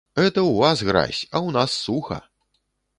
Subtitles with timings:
[0.19, 2.21] Гэта ў вас гразь, а ў нас суха!